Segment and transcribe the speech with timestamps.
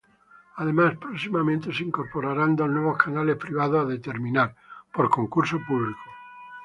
[0.55, 4.55] Además próximamente se incorporarán dos nuevos canales privados a determinar
[4.91, 6.01] por concurso público.